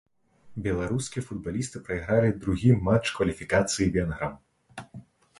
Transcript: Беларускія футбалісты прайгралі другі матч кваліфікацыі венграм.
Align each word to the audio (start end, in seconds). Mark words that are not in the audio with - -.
Беларускія 0.67 1.23
футбалісты 1.25 1.81
прайгралі 1.89 2.31
другі 2.45 2.71
матч 2.87 3.11
кваліфікацыі 3.19 3.87
венграм. 3.99 4.33